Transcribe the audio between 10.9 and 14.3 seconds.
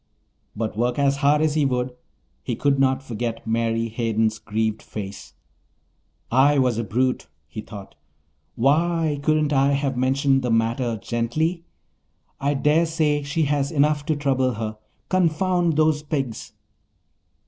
gently? I daresay she has enough to